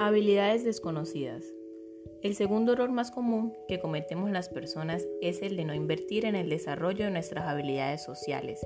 Habilidades 0.00 0.62
desconocidas. 0.62 1.52
El 2.22 2.36
segundo 2.36 2.74
error 2.74 2.92
más 2.92 3.10
común 3.10 3.52
que 3.66 3.80
cometemos 3.80 4.30
las 4.30 4.48
personas 4.48 5.04
es 5.20 5.42
el 5.42 5.56
de 5.56 5.64
no 5.64 5.74
invertir 5.74 6.24
en 6.24 6.36
el 6.36 6.48
desarrollo 6.48 7.06
de 7.06 7.10
nuestras 7.10 7.46
habilidades 7.46 8.04
sociales, 8.04 8.64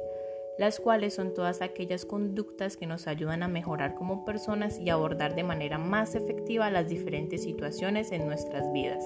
las 0.59 0.79
cuales 0.79 1.15
son 1.15 1.33
todas 1.33 1.63
aquellas 1.63 2.05
conductas 2.05 2.77
que 2.77 2.87
nos 2.87 3.07
ayudan 3.07 3.43
a 3.43 3.49
mejorar 3.49 3.95
como 3.95 4.27
personas 4.27 4.79
y 4.79 4.91
abordar 4.91 5.35
de 5.35 5.45
manera 5.45 5.79
más 5.79 6.15
efectiva 6.15 6.71
las 6.71 6.91
diferentes 6.91 7.45
situaciones 7.45 8.13
en 8.13 8.27
nuestras 8.27 8.71
vidas, 8.71 9.03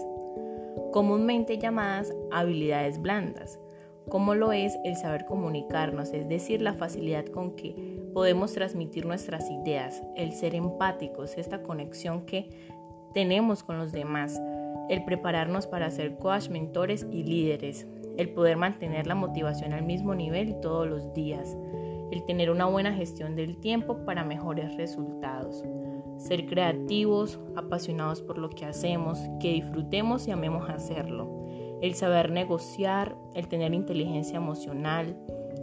comúnmente 0.92 1.58
llamadas 1.58 2.12
habilidades 2.32 3.00
blandas, 3.00 3.60
como 4.08 4.34
lo 4.34 4.52
es 4.52 4.78
el 4.84 4.96
saber 4.96 5.26
comunicarnos, 5.26 6.12
es 6.12 6.28
decir, 6.28 6.62
la 6.62 6.74
facilidad 6.74 7.26
con 7.26 7.56
que 7.56 7.74
podemos 8.14 8.52
transmitir 8.52 9.04
nuestras 9.04 9.50
ideas, 9.50 10.02
el 10.16 10.32
ser 10.32 10.54
empáticos, 10.54 11.36
esta 11.36 11.62
conexión 11.62 12.24
que 12.24 12.48
tenemos 13.12 13.62
con 13.62 13.78
los 13.78 13.92
demás, 13.92 14.40
el 14.88 15.04
prepararnos 15.04 15.66
para 15.66 15.90
ser 15.90 16.16
coach, 16.18 16.48
mentores 16.48 17.06
y 17.10 17.24
líderes, 17.24 17.86
el 18.16 18.30
poder 18.30 18.56
mantener 18.56 19.06
la 19.06 19.14
motivación 19.14 19.72
al 19.72 19.82
mismo 19.82 20.14
nivel 20.14 20.60
todos 20.60 20.88
los 20.88 21.12
días, 21.12 21.56
el 22.10 22.24
tener 22.24 22.50
una 22.50 22.66
buena 22.66 22.92
gestión 22.92 23.34
del 23.34 23.56
tiempo 23.58 24.04
para 24.04 24.24
mejores 24.24 24.76
resultados, 24.76 25.64
ser 26.18 26.46
creativos, 26.46 27.40
apasionados 27.56 28.22
por 28.22 28.38
lo 28.38 28.50
que 28.50 28.64
hacemos, 28.64 29.18
que 29.40 29.52
disfrutemos 29.52 30.28
y 30.28 30.30
amemos 30.30 30.68
hacerlo, 30.70 31.45
el 31.82 31.94
saber 31.94 32.30
negociar, 32.30 33.16
el 33.34 33.48
tener 33.48 33.74
inteligencia 33.74 34.36
emocional, 34.36 35.16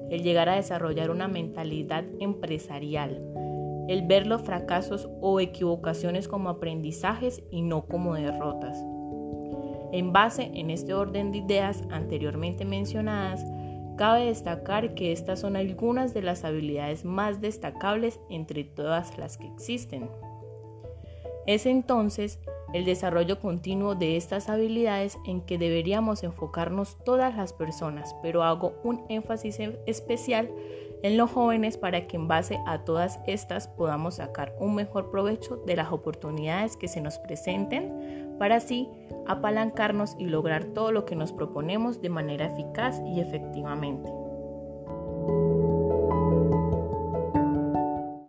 el 0.10 0.24
llegar 0.24 0.50
a 0.50 0.56
desarrollar 0.56 1.10
una 1.10 1.28
mentalidad 1.28 2.04
empresarial, 2.20 3.22
el 3.88 4.06
ver 4.06 4.28
los 4.28 4.42
fracasos 4.42 5.10
o 5.22 5.40
equivocaciones 5.40 6.28
como 6.28 6.50
aprendizajes 6.50 7.44
y 7.52 7.62
no 7.62 7.86
como 7.86 8.16
derrotas. 8.16 8.78
En 9.92 10.12
base 10.12 10.52
en 10.54 10.70
este 10.70 10.94
orden 10.94 11.32
de 11.32 11.40
ideas 11.40 11.84
anteriormente 11.92 12.66
mencionadas, 12.66 13.46
cabe 13.96 14.26
destacar 14.26 14.96
que 14.96 15.12
estas 15.12 15.40
son 15.40 15.56
algunas 15.56 16.14
de 16.14 16.24
las 16.24 16.44
habilidades 16.44 17.06
más 17.06 17.42
destacables 17.42 18.20
entre 18.30 18.64
todas 18.64 19.18
las 19.18 19.38
que 19.38 19.48
existen. 19.48 20.10
Es 21.46 21.66
entonces 21.66 22.40
el 22.74 22.86
desarrollo 22.86 23.40
continuo 23.40 23.96
de 23.96 24.18
estas 24.18 24.50
habilidades 24.50 25.18
en 25.26 25.42
que 25.42 25.58
deberíamos 25.58 26.24
enfocarnos 26.24 26.98
todas 27.06 27.36
las 27.38 27.54
personas, 27.54 28.16
pero 28.22 28.44
hago 28.44 28.74
un 28.84 29.06
énfasis 29.10 29.60
especial 29.86 30.50
en 31.04 31.18
los 31.18 31.32
jóvenes 31.32 31.78
para 31.78 32.08
que 32.08 32.16
en 32.16 32.28
base 32.28 32.60
a 32.66 32.84
todas 32.84 33.20
estas 33.28 33.68
podamos 33.68 34.16
sacar 34.16 34.56
un 34.60 34.74
mejor 34.74 35.12
provecho 35.12 35.58
de 35.58 35.76
las 35.76 35.92
oportunidades 35.92 36.78
que 36.78 36.88
se 36.88 37.02
nos 37.02 37.20
presenten 37.20 38.36
para 38.40 38.56
así 38.56 38.90
apalancarnos 39.28 40.16
y 40.18 40.26
lograr 40.26 40.64
todo 40.64 40.92
lo 40.92 41.06
que 41.06 41.16
nos 41.16 41.32
proponemos 41.32 42.02
de 42.02 42.10
manera 42.10 42.48
eficaz 42.48 43.02
y 43.06 43.20
efectivamente. 43.20 44.10